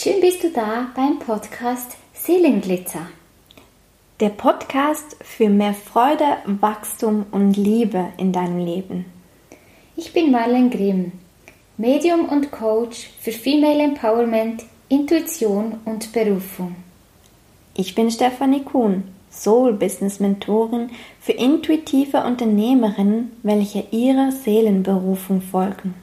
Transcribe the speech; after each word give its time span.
Schön 0.00 0.20
bist 0.20 0.44
du 0.44 0.50
da 0.50 0.92
beim 0.94 1.18
Podcast 1.18 1.96
Seelenglitzer. 2.14 3.08
Der 4.20 4.28
Podcast 4.28 5.16
für 5.22 5.48
mehr 5.48 5.74
Freude, 5.74 6.36
Wachstum 6.44 7.26
und 7.32 7.56
Liebe 7.56 8.12
in 8.16 8.30
deinem 8.30 8.58
Leben. 8.58 9.06
Ich 9.96 10.12
bin 10.12 10.30
Marlen 10.30 10.70
Grimm, 10.70 11.10
Medium 11.78 12.28
und 12.28 12.52
Coach 12.52 13.10
für 13.20 13.32
Female 13.32 13.82
Empowerment, 13.82 14.66
Intuition 14.88 15.80
und 15.84 16.12
Berufung. 16.12 16.76
Ich 17.74 17.96
bin 17.96 18.08
Stefanie 18.12 18.62
Kuhn, 18.62 19.02
Soul 19.32 19.72
Business 19.72 20.20
Mentorin 20.20 20.90
für 21.20 21.32
intuitive 21.32 22.18
Unternehmerinnen, 22.18 23.32
welche 23.42 23.84
ihrer 23.90 24.30
Seelenberufung 24.30 25.42
folgen. 25.42 25.94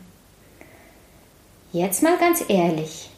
Jetzt 1.71 2.03
mal 2.03 2.17
ganz 2.17 2.43
ehrlich, 2.49 3.09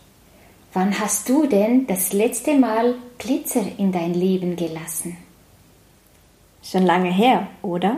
wann 0.77 0.99
hast 0.99 1.27
du 1.27 1.47
denn 1.47 1.87
das 1.87 2.13
letzte 2.13 2.55
Mal 2.55 2.93
Glitzer 3.17 3.63
in 3.79 3.91
dein 3.91 4.13
Leben 4.13 4.55
gelassen? 4.55 5.17
Schon 6.61 6.83
lange 6.83 7.11
her, 7.11 7.47
oder? 7.63 7.97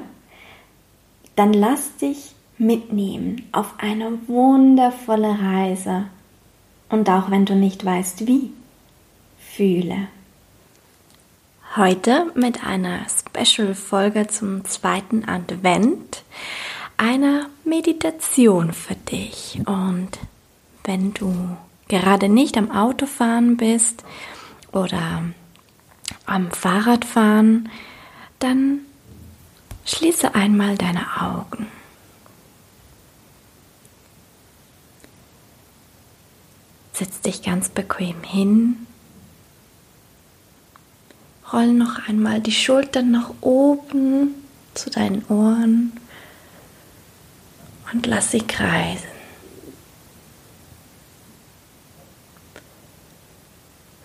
Dann 1.36 1.52
lass 1.52 1.98
dich 1.98 2.36
mitnehmen 2.58 3.50
auf 3.52 3.74
eine 3.80 4.18
wundervolle 4.28 5.38
Reise. 5.42 6.06
Und 6.88 7.10
auch 7.10 7.30
wenn 7.30 7.44
du 7.44 7.54
nicht 7.54 7.84
weißt 7.84 8.26
wie, 8.28 8.54
fühle. 9.40 10.08
Heute 11.76 12.32
mit 12.34 12.64
einer 12.64 13.02
Special-Folge 13.10 14.28
zum 14.28 14.64
zweiten 14.64 15.28
Advent, 15.28 16.24
einer 16.96 17.50
Meditation 17.66 18.72
für 18.72 18.96
dich. 18.96 19.60
Und 19.66 20.12
wenn 20.86 21.14
du 21.14 21.58
gerade 21.90 22.30
nicht 22.30 22.58
am 22.58 22.72
Autofahren 22.72 23.58
bist 23.58 24.04
oder 24.72 25.24
am 26.26 26.52
Fahrradfahren, 26.52 27.70
dann 28.40 28.80
schließe 29.86 30.34
einmal 30.34 30.78
deine 30.78 31.22
Augen. 31.22 31.68
Setz 36.94 37.22
dich 37.22 37.44
ganz 37.44 37.70
bequem 37.70 38.24
hin 38.24 38.88
Roll 41.52 41.74
noch 41.74 42.08
einmal 42.08 42.42
die 42.42 42.52
Schultern 42.52 43.12
nach 43.12 43.32
oben 43.42 44.36
zu 44.76 44.92
deinen 44.92 45.26
Ohren 45.30 45.94
und 47.92 48.06
lass 48.06 48.32
sie 48.32 48.42
kreisen. 48.42 49.19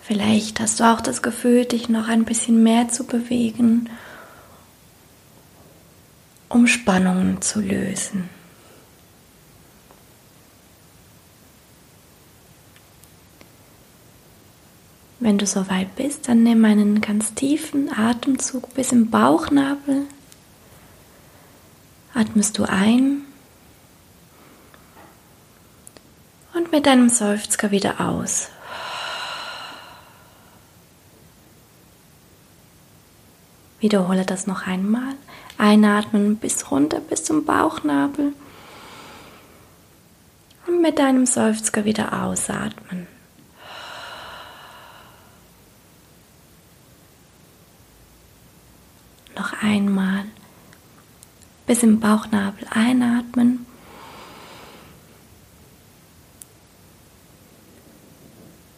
Vielleicht 0.07 0.59
hast 0.59 0.79
du 0.79 0.83
auch 0.83 1.01
das 1.01 1.23
Gefühl, 1.23 1.65
dich 1.65 1.89
noch 1.89 2.07
ein 2.07 2.25
bisschen 2.25 2.61
mehr 2.61 2.89
zu 2.89 3.05
bewegen, 3.05 3.89
um 6.47 6.67
Spannungen 6.67 7.41
zu 7.41 7.59
lösen. 7.59 8.29
Wenn 15.19 15.39
du 15.39 15.47
soweit 15.47 15.95
bist, 15.95 16.27
dann 16.27 16.43
nimm 16.43 16.63
einen 16.65 17.01
ganz 17.01 17.33
tiefen 17.33 17.91
Atemzug 17.91 18.75
bis 18.75 18.91
im 18.91 19.09
Bauchnabel. 19.09 20.03
Atmest 22.13 22.59
du 22.59 22.65
ein 22.65 23.23
und 26.53 26.71
mit 26.71 26.85
deinem 26.85 27.09
Seufzer 27.09 27.71
wieder 27.71 27.99
aus. 27.99 28.49
Wiederhole 33.85 34.25
das 34.25 34.47
noch 34.47 34.65
einmal. 34.65 35.13
Einatmen 35.59 36.37
bis 36.37 36.71
runter 36.71 36.99
bis 36.99 37.23
zum 37.23 37.45
Bauchnabel 37.45 38.33
und 40.65 40.81
mit 40.81 40.97
deinem 40.97 41.27
Seufzer 41.27 41.85
wieder 41.85 42.23
ausatmen. 42.23 43.05
Noch 49.35 49.53
einmal 49.61 50.25
bis 51.67 51.83
im 51.83 51.99
Bauchnabel 51.99 52.65
einatmen. 52.71 53.67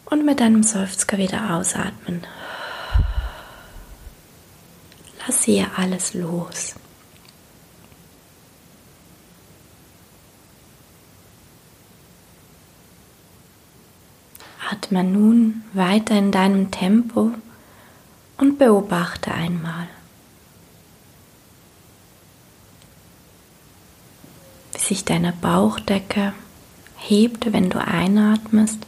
Und 0.04 0.26
mit 0.26 0.40
deinem 0.40 0.62
Seufzer 0.62 1.16
wieder 1.16 1.54
ausatmen. 1.54 2.26
Lass 5.28 5.42
hier 5.44 5.68
alles 5.76 6.14
los. 6.14 6.74
Atme 14.70 15.04
nun 15.04 15.64
weiter 15.74 16.16
in 16.16 16.32
deinem 16.32 16.70
Tempo 16.70 17.32
und 18.38 18.58
beobachte 18.58 19.30
einmal. 19.32 19.88
sich 24.78 25.04
deine 25.04 25.34
Bauchdecke 25.34 26.32
hebt, 26.96 27.52
wenn 27.52 27.68
du 27.68 27.78
einatmest 27.78 28.78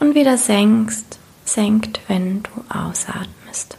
und 0.00 0.16
wieder 0.16 0.36
senkst, 0.36 1.20
senkt, 1.44 2.00
wenn 2.08 2.42
du 2.42 2.50
ausatmest. 2.68 3.78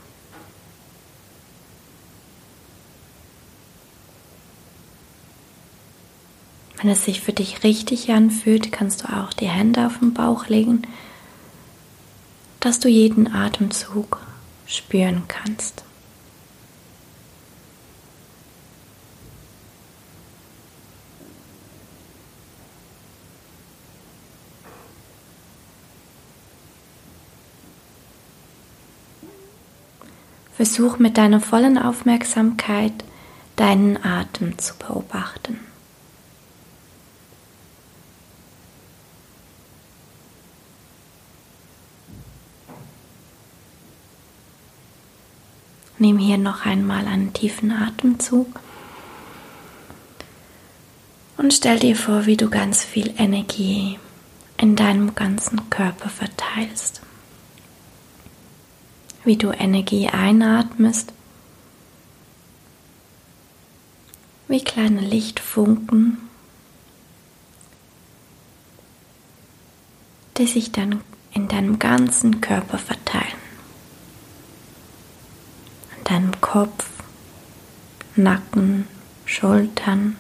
Wenn 6.86 6.92
es 6.92 7.04
sich 7.04 7.20
für 7.20 7.34
dich 7.34 7.64
richtig 7.64 8.12
anfühlt, 8.12 8.72
kannst 8.72 9.02
du 9.02 9.08
auch 9.08 9.34
die 9.34 9.48
Hände 9.48 9.88
auf 9.88 9.98
den 9.98 10.14
Bauch 10.14 10.50
legen, 10.50 10.84
dass 12.60 12.80
du 12.80 12.88
jeden 12.88 13.34
Atemzug 13.34 14.20
spüren 14.68 15.24
kannst. 15.28 15.84
Versuch 30.56 31.00
mit 31.00 31.18
deiner 31.18 31.40
vollen 31.40 31.80
Aufmerksamkeit 31.80 32.94
deinen 33.56 33.98
Atem 34.06 34.60
zu 34.60 34.76
beobachten. 34.78 35.58
Nimm 46.06 46.20
hier 46.20 46.38
noch 46.38 46.68
einmal 46.68 47.08
einen 47.08 47.34
tiefen 47.34 47.72
Atemzug. 47.72 48.60
Und 51.36 51.52
stell 51.52 51.80
dir 51.80 51.96
vor, 51.96 52.28
wie 52.28 52.38
du 52.38 52.48
ganz 52.48 52.84
viel 52.84 53.12
Energie 53.18 53.98
in 54.58 54.76
deinem 54.76 55.16
ganzen 55.16 55.68
Körper 55.72 56.10
verteilst. 56.10 57.02
Wie 59.24 59.36
du 59.36 59.50
Energie 59.50 60.08
einatmest, 60.08 61.12
wie 64.48 64.64
kleine 64.64 65.02
Lichtfunken, 65.02 66.20
die 70.38 70.46
sich 70.46 70.72
dann 70.72 71.02
in 71.34 71.48
deinem 71.48 71.80
ganzen 71.80 72.42
Körper 72.42 72.78
verteilen. 72.78 73.34
An 75.98 76.04
deinem 76.04 76.42
Kopf, 76.56 76.86
Nacken, 78.16 78.88
Schultern, 79.26 80.16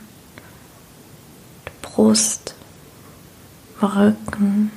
Brust, 1.81 2.55
Rücken, 3.81 4.69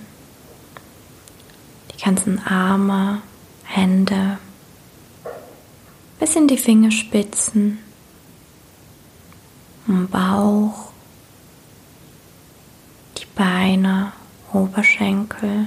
die 1.91 2.01
ganzen 2.01 2.39
Arme, 2.47 3.23
Hände 3.65 4.39
bis 6.21 6.37
in 6.37 6.47
die 6.47 6.59
Fingerspitzen, 6.59 7.81
im 9.89 10.07
Bauch, 10.07 10.93
die 13.17 13.27
Beine, 13.35 14.13
Oberschenkel, 14.53 15.67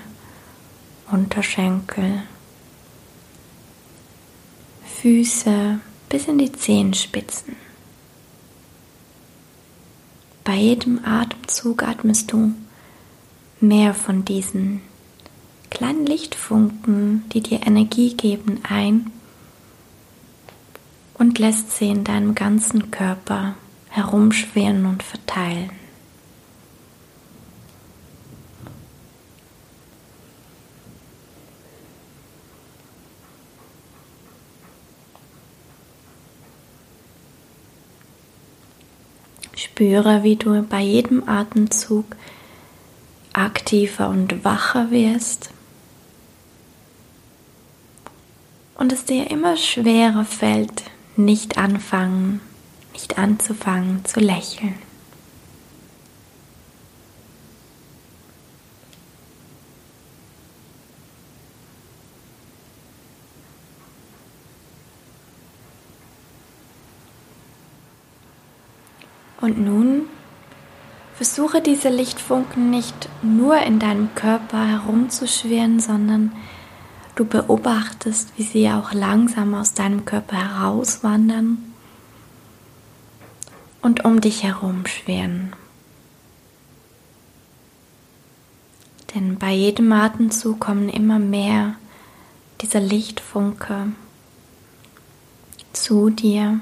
Unterschenkel, 1.12 2.24
Füße 5.02 5.80
bis 6.10 6.28
in 6.28 6.38
die 6.38 6.52
Zehenspitzen. 6.52 7.56
Bei 10.44 10.54
jedem 10.54 11.04
Atemzug 11.04 11.82
atmest 11.82 12.32
du 12.32 12.54
mehr 13.60 13.96
von 13.96 14.26
diesen 14.26 14.84
kleinen 15.72 16.06
Lichtfunken, 16.06 17.28
die 17.30 17.42
dir 17.42 17.66
Energie 17.66 18.14
geben, 18.14 18.60
ein 18.62 19.10
und 21.16 21.40
lässt 21.40 21.72
sie 21.72 21.90
in 21.90 22.04
deinem 22.04 22.36
ganzen 22.36 22.92
Körper 22.92 23.56
herumschwirren 23.90 24.86
und 24.86 25.02
verteilen. 25.02 25.81
Spüre, 39.62 40.24
wie 40.24 40.38
du 40.38 40.64
bei 40.64 40.82
jedem 40.82 41.30
Atemzug 41.30 42.06
aktiver 43.32 44.10
und 44.10 44.44
wacher 44.44 44.90
wirst 44.90 45.52
und 48.76 48.92
es 48.92 49.06
dir 49.06 49.30
immer 49.30 49.58
schwerer 49.58 50.26
fällt, 50.26 50.86
nicht 51.16 51.60
anfangen, 51.60 52.42
nicht 52.94 53.20
anzufangen 53.20 54.04
zu 54.04 54.20
lächeln. 54.20 54.74
Und 69.42 69.60
nun 69.60 70.04
versuche 71.16 71.62
diese 71.62 71.90
Lichtfunken 71.90 72.70
nicht 72.70 73.10
nur 73.22 73.58
in 73.58 73.80
deinem 73.80 74.14
Körper 74.16 74.66
herumzuschwirren, 74.66 75.80
sondern 75.80 76.32
du 77.16 77.26
beobachtest, 77.26 78.30
wie 78.38 78.44
sie 78.44 78.70
auch 78.70 78.94
langsam 78.94 79.54
aus 79.54 79.74
deinem 79.74 80.06
Körper 80.06 80.38
herauswandern 80.38 81.58
und 83.82 84.06
um 84.06 84.22
dich 84.22 84.44
herum 84.44 84.86
schwirren. 84.86 85.54
Denn 89.14 89.38
bei 89.38 89.52
jedem 89.52 89.92
Atemzug 89.92 90.60
kommen 90.60 90.88
immer 90.88 91.20
mehr 91.20 91.76
dieser 92.62 92.80
Lichtfunke 92.80 93.92
zu 95.74 96.10
dir 96.10 96.60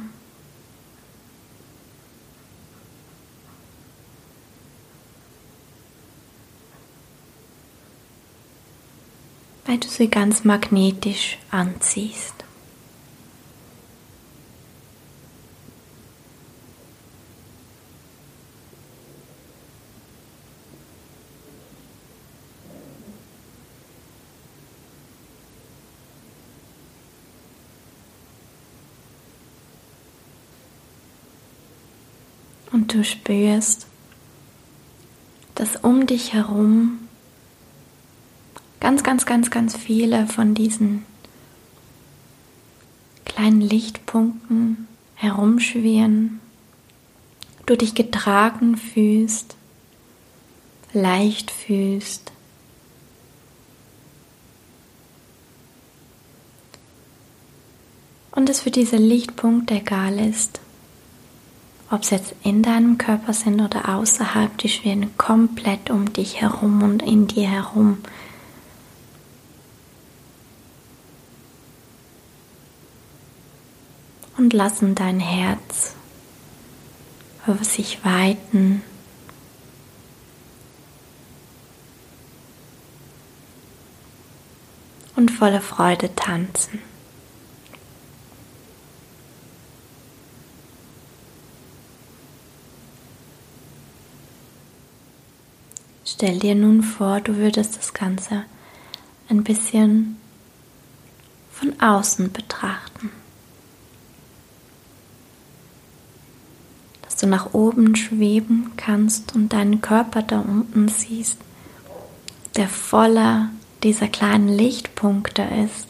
weil 9.70 9.78
du 9.78 9.88
sie 9.88 10.08
ganz 10.08 10.46
magnetisch 10.46 11.38
anziehst. 11.52 12.34
Und 32.72 32.92
du 32.92 33.04
spürst, 33.04 33.86
dass 35.54 35.76
um 35.76 36.08
dich 36.08 36.34
herum 36.34 37.09
ganz, 38.90 39.04
ganz, 39.04 39.28
ganz, 39.28 39.52
ganz 39.52 39.78
viele 39.78 40.26
von 40.26 40.56
diesen 40.56 41.06
kleinen 43.24 43.62
Lichtpunkten 43.62 44.88
herumschwirren, 45.14 46.40
du 47.68 47.78
dich 47.78 47.94
getragen 47.94 48.78
fühlst, 48.78 49.56
leicht 50.92 51.52
fühlst. 51.52 52.32
Und 58.32 58.50
es 58.50 58.62
für 58.62 58.72
diese 58.72 58.98
Lichtpunkte 58.98 59.76
egal 59.76 60.18
ist, 60.18 60.62
ob 61.92 62.06
sie 62.06 62.16
jetzt 62.16 62.34
in 62.42 62.64
deinem 62.64 62.98
Körper 62.98 63.34
sind 63.34 63.62
oder 63.62 63.88
außerhalb, 63.90 64.58
die 64.58 64.70
schwirren 64.70 65.16
komplett 65.16 65.92
um 65.92 66.12
dich 66.12 66.42
herum 66.42 66.82
und 66.82 67.04
in 67.04 67.28
dir 67.28 67.48
herum. 67.48 68.00
Und 74.40 74.54
lassen 74.54 74.96
dein 74.96 75.20
Herz 75.20 75.96
sich 77.64 78.06
weiten. 78.06 78.82
Und 85.18 85.30
voller 85.32 85.60
Freude 85.60 86.16
tanzen. 86.16 86.80
Stell 96.06 96.40
dir 96.40 96.56
nun 96.56 96.82
vor, 96.82 97.20
du 97.20 97.36
würdest 97.36 97.78
das 97.78 97.94
Ganze 97.94 98.46
ein 99.28 99.44
bisschen 99.44 100.18
von 101.52 101.78
außen 101.82 102.32
betrachten. 102.32 103.12
Du 107.16 107.28
nach 107.28 107.54
oben 107.54 107.96
schweben 107.96 108.72
kannst 108.78 109.36
und 109.36 109.54
deinen 109.54 109.82
Körper 109.82 110.22
da 110.22 110.40
unten 110.40 110.88
siehst, 110.88 111.38
der 112.56 112.68
voller 112.68 113.50
dieser 113.84 114.08
kleinen 114.08 114.50
Lichtpunkte 114.50 115.44
ist. 115.66 115.88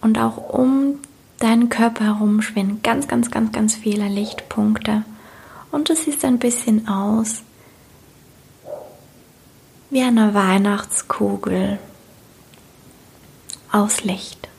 Und 0.00 0.18
auch 0.18 0.36
um 0.36 0.98
deinen 1.38 1.68
Körper 1.68 2.04
herum 2.04 2.42
schwingen 2.42 2.82
ganz, 2.82 3.08
ganz, 3.08 3.30
ganz, 3.30 3.52
ganz 3.52 3.74
viele 3.74 4.08
Lichtpunkte. 4.08 5.04
Und 5.70 5.88
du 5.88 5.94
siehst 5.94 6.24
ein 6.24 6.38
bisschen 6.38 6.88
aus 6.88 7.42
wie 9.90 10.02
eine 10.02 10.34
Weihnachtskugel 10.34 11.78
aus 13.72 14.04
Licht. 14.04 14.49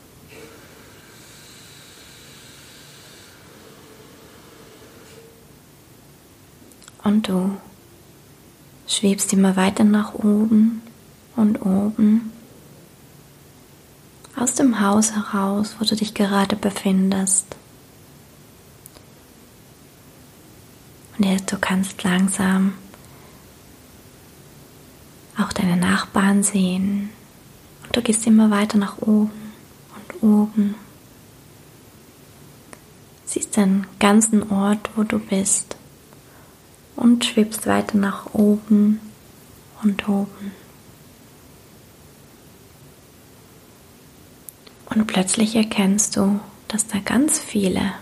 Und 7.04 7.28
du 7.28 7.58
schwebst 8.88 9.34
immer 9.34 9.56
weiter 9.56 9.84
nach 9.84 10.14
oben 10.14 10.82
und 11.36 11.62
oben 11.66 12.32
aus 14.36 14.56
dem 14.56 14.80
Haus 14.80 15.14
heraus, 15.14 15.76
wo 15.80 15.86
du 15.86 15.96
dich 15.96 16.14
gerade 16.14 16.56
befindest. 16.56 17.56
Und 21.18 21.26
jetzt 21.26 21.52
du 21.52 21.58
kannst 21.58 22.04
langsam 22.04 22.74
auch 25.38 25.54
deine 25.54 25.78
Nachbarn 25.78 26.44
sehen. 26.44 27.10
Und 27.84 27.96
du 27.96 28.02
gehst 28.02 28.26
immer 28.28 28.50
weiter 28.50 28.78
nach 28.78 28.98
oben 29.00 29.32
und 29.96 30.24
oben. 30.24 30.76
Siehst 33.26 33.56
den 33.58 33.88
ganzen 34.00 34.52
Ort, 34.52 34.90
wo 34.96 35.04
du 35.04 35.20
bist 35.20 35.76
und 37.02 37.26
schwebst 37.26 37.66
weiter 37.66 37.98
nach 37.98 38.34
oben 38.34 39.02
und 39.82 40.08
oben. 40.08 40.52
Und 44.86 45.08
plötzlich 45.08 45.56
erkennst 45.56 46.16
du, 46.16 46.40
dass 46.68 46.86
da 46.86 47.00
ganz 47.00 47.40
viele 47.40 47.94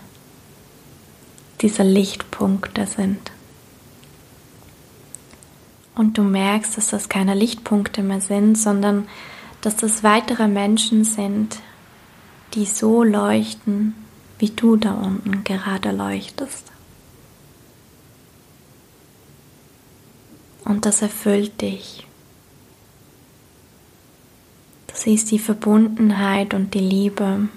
dieser 1.62 1.84
Lichtpunkte 1.84 2.86
sind. 2.86 3.32
Und 5.94 6.18
du 6.18 6.22
merkst, 6.22 6.76
dass 6.76 6.88
das 6.88 7.08
keine 7.08 7.34
Lichtpunkte 7.34 8.02
mehr 8.02 8.20
sind, 8.20 8.56
sondern 8.56 9.08
dass 9.62 9.76
das 9.76 10.04
weitere 10.04 10.46
Menschen 10.46 11.04
sind, 11.04 11.60
die 12.52 12.66
so 12.66 13.02
leuchten, 13.02 13.94
wie 14.38 14.50
du 14.50 14.76
da 14.76 14.92
unten 14.92 15.42
gerade 15.42 15.90
leuchtest. 15.90 16.70
Und 20.64 20.86
das 20.86 21.02
erfüllt 21.02 21.60
dich. 21.60 22.06
Du 24.86 24.94
siehst 24.94 25.30
die 25.30 25.38
Verbundenheit 25.38 26.54
und 26.54 26.74
die 26.74 26.80
Liebe 26.80 27.48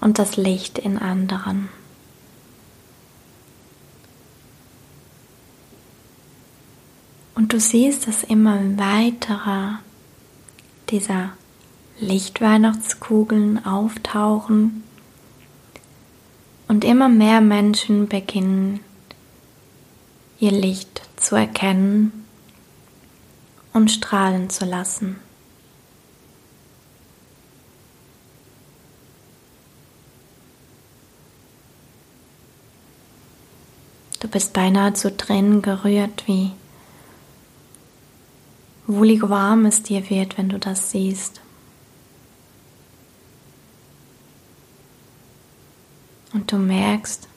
und 0.00 0.18
das 0.18 0.36
Licht 0.36 0.78
in 0.78 0.98
anderen. 0.98 1.68
Und 7.34 7.52
du 7.52 7.60
siehst, 7.60 8.06
dass 8.06 8.22
immer 8.22 8.60
weiterer 8.76 9.80
dieser 10.90 11.30
Lichtweihnachtskugeln 11.98 13.64
auftauchen 13.64 14.84
und 16.68 16.84
immer 16.84 17.08
mehr 17.08 17.40
Menschen 17.40 18.08
beginnen 18.08 18.80
ihr 20.38 20.52
Licht 20.52 21.09
zu 21.20 21.36
erkennen 21.36 22.26
und 23.72 23.90
strahlen 23.90 24.50
zu 24.50 24.64
lassen. 24.64 25.16
Du 34.20 34.28
bist 34.28 34.52
beinahe 34.52 34.92
zu 34.92 35.16
Tränen 35.16 35.62
gerührt, 35.62 36.24
wie 36.26 36.52
wohlig 38.86 39.22
warm 39.28 39.66
es 39.66 39.82
dir 39.82 40.10
wird, 40.10 40.36
wenn 40.36 40.48
du 40.48 40.58
das 40.58 40.90
siehst. 40.90 41.40
Und 46.32 46.52
du 46.52 46.58
merkst, 46.58 47.28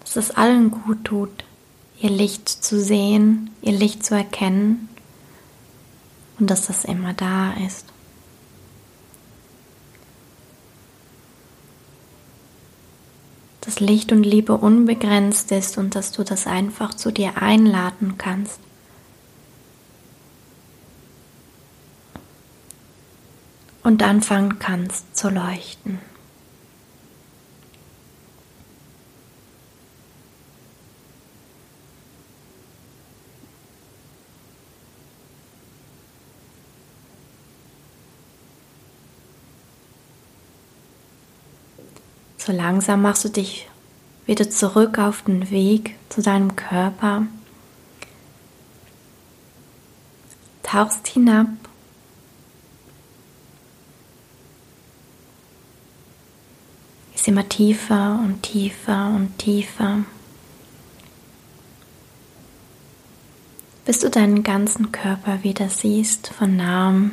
dass 0.00 0.16
es 0.16 0.30
allen 0.32 0.70
gut 0.70 1.04
tut, 1.04 1.44
ihr 2.00 2.10
Licht 2.10 2.48
zu 2.48 2.80
sehen, 2.80 3.50
ihr 3.60 3.72
Licht 3.72 4.04
zu 4.04 4.14
erkennen 4.14 4.88
und 6.38 6.50
dass 6.50 6.66
das 6.66 6.84
immer 6.84 7.12
da 7.12 7.52
ist. 7.66 7.86
Dass 13.60 13.78
Licht 13.80 14.10
und 14.12 14.22
Liebe 14.22 14.56
unbegrenzt 14.56 15.52
ist 15.52 15.76
und 15.76 15.94
dass 15.94 16.12
du 16.12 16.24
das 16.24 16.46
einfach 16.46 16.94
zu 16.94 17.12
dir 17.12 17.36
einladen 17.36 18.16
kannst. 18.16 18.58
Und 23.82 24.02
anfangen 24.02 24.58
kannst 24.58 25.16
zu 25.16 25.28
leuchten. 25.28 25.98
So 42.50 42.56
langsam 42.56 43.02
machst 43.02 43.24
du 43.24 43.28
dich 43.28 43.68
wieder 44.26 44.50
zurück 44.50 44.98
auf 44.98 45.22
den 45.22 45.50
Weg 45.52 45.94
zu 46.08 46.20
deinem 46.20 46.56
Körper. 46.56 47.26
Tauchst 50.64 51.06
hinab. 51.06 51.46
Ist 57.14 57.28
immer 57.28 57.48
tiefer 57.48 58.18
und 58.20 58.42
tiefer 58.42 59.12
und 59.14 59.38
tiefer. 59.38 60.00
Bis 63.84 64.00
du 64.00 64.10
deinen 64.10 64.42
ganzen 64.42 64.90
Körper 64.90 65.44
wieder 65.44 65.68
siehst 65.68 66.30
von 66.30 66.56
nahem 66.56 67.12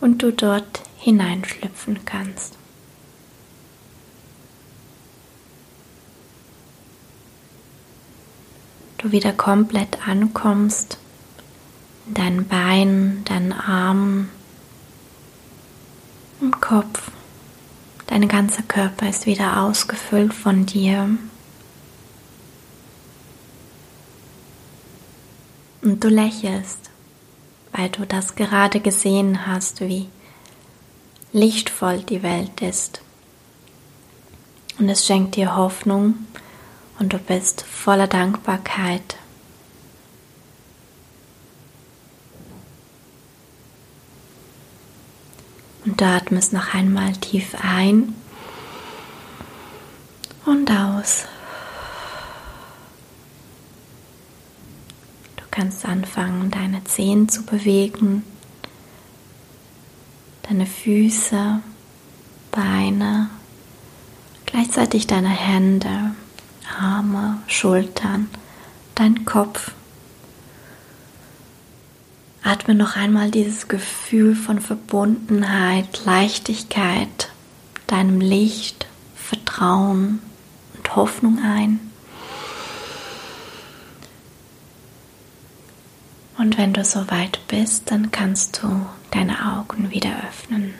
und 0.00 0.22
du 0.22 0.32
dort 0.32 0.85
hineinschlüpfen 1.06 2.04
kannst. 2.04 2.54
Du 8.98 9.12
wieder 9.12 9.32
komplett 9.32 10.08
ankommst 10.08 10.98
in 12.08 12.14
deinen 12.14 12.48
Beinen, 12.48 13.24
deinen 13.24 13.52
Armen, 13.52 14.30
im 16.40 16.60
Kopf. 16.60 17.12
Dein 18.08 18.26
ganzer 18.26 18.64
Körper 18.64 19.08
ist 19.08 19.26
wieder 19.26 19.62
ausgefüllt 19.62 20.34
von 20.34 20.66
dir. 20.66 21.08
Und 25.82 26.02
du 26.02 26.08
lächelst, 26.08 26.90
weil 27.70 27.90
du 27.90 28.04
das 28.04 28.34
gerade 28.34 28.80
gesehen 28.80 29.46
hast, 29.46 29.80
wie 29.82 30.08
lichtvoll 31.36 31.98
die 31.98 32.22
Welt 32.22 32.62
ist. 32.62 33.02
Und 34.78 34.88
es 34.88 35.04
schenkt 35.04 35.36
dir 35.36 35.54
Hoffnung 35.54 36.14
und 36.98 37.12
du 37.12 37.18
bist 37.18 37.60
voller 37.60 38.06
Dankbarkeit. 38.06 39.16
Und 45.84 46.00
du 46.00 46.06
atmest 46.06 46.54
noch 46.54 46.72
einmal 46.72 47.12
tief 47.12 47.54
ein 47.60 48.14
und 50.46 50.70
aus. 50.70 51.26
Du 55.36 55.42
kannst 55.50 55.84
anfangen, 55.84 56.50
deine 56.50 56.82
Zehen 56.84 57.28
zu 57.28 57.42
bewegen 57.42 58.24
deine 60.48 60.66
Füße, 60.66 61.60
Beine, 62.50 63.28
gleichzeitig 64.46 65.06
deine 65.06 65.28
Hände, 65.28 66.14
Arme, 66.80 67.42
Schultern, 67.46 68.28
dein 68.94 69.24
Kopf. 69.24 69.72
Atme 72.42 72.74
noch 72.74 72.96
einmal 72.96 73.30
dieses 73.30 73.66
Gefühl 73.66 74.36
von 74.36 74.60
Verbundenheit, 74.60 76.04
Leichtigkeit, 76.04 77.30
deinem 77.88 78.20
Licht, 78.20 78.86
Vertrauen 79.16 80.20
und 80.76 80.96
Hoffnung 80.96 81.40
ein. 81.44 81.80
Und 86.38 86.56
wenn 86.58 86.72
du 86.72 86.84
so 86.84 87.10
weit 87.10 87.40
bist, 87.48 87.90
dann 87.90 88.12
kannst 88.12 88.62
du 88.62 88.86
deine 89.16 89.56
Augen 89.58 89.90
wieder 89.90 90.10
öffnen. 90.28 90.74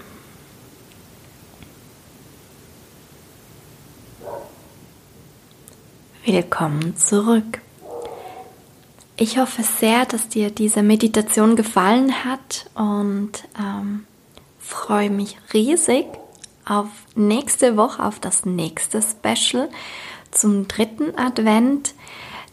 Willkommen 6.24 6.96
zurück. 6.96 7.60
Ich 9.16 9.38
hoffe 9.38 9.62
sehr, 9.62 10.04
dass 10.04 10.28
dir 10.28 10.50
diese 10.50 10.82
Meditation 10.82 11.56
gefallen 11.56 12.24
hat 12.24 12.68
und 12.74 13.30
ähm, 13.58 14.04
freue 14.58 15.08
mich 15.08 15.38
riesig 15.54 16.04
auf 16.66 16.88
nächste 17.14 17.78
Woche, 17.78 18.04
auf 18.04 18.20
das 18.20 18.44
nächste 18.44 19.00
Special 19.00 19.70
zum 20.30 20.68
dritten 20.68 21.16
Advent, 21.16 21.94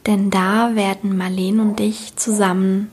denn 0.06 0.30
da 0.30 0.76
werden 0.76 1.18
Marlene 1.18 1.62
und 1.62 1.82
ich 1.82 2.16
zusammen 2.16 2.90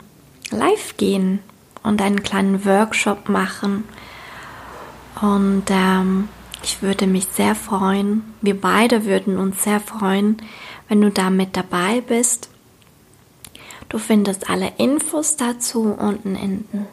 live 0.50 0.96
gehen 0.96 1.38
und 1.82 2.00
einen 2.02 2.22
kleinen 2.22 2.64
Workshop 2.64 3.28
machen. 3.28 3.84
Und 5.20 5.64
ähm, 5.70 6.28
ich 6.62 6.82
würde 6.82 7.06
mich 7.06 7.26
sehr 7.26 7.54
freuen, 7.54 8.22
wir 8.40 8.58
beide 8.60 9.04
würden 9.04 9.38
uns 9.38 9.62
sehr 9.62 9.80
freuen, 9.80 10.36
wenn 10.88 11.00
du 11.00 11.10
da 11.10 11.30
mit 11.30 11.56
dabei 11.56 12.00
bist. 12.00 12.50
Du 13.88 13.98
findest 13.98 14.50
alle 14.50 14.72
Infos 14.76 15.36
dazu 15.36 15.94
unten 15.98 16.36
in 16.36 16.64
den 16.72 16.86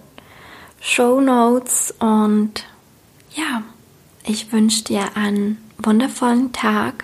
Show 0.80 1.20
Notes 1.22 1.94
und 2.00 2.66
ja, 3.36 3.62
ich 4.24 4.52
wünsche 4.52 4.84
dir 4.84 5.16
einen 5.16 5.58
wundervollen 5.78 6.54
Tag 6.54 7.04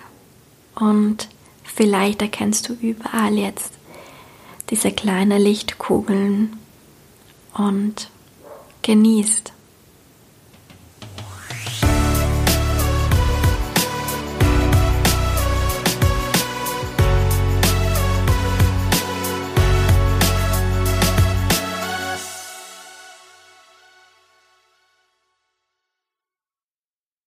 und 0.74 1.28
vielleicht 1.62 2.22
erkennst 2.22 2.68
du 2.68 2.72
überall 2.74 3.34
jetzt 3.34 3.74
diese 4.70 4.90
kleinen 4.90 5.40
Lichtkugeln 5.40 6.56
und 7.54 8.10
genießt 8.82 9.53